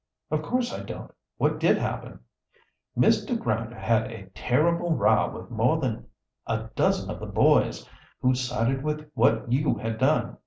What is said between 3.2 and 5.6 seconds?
Grinder had a terrible row with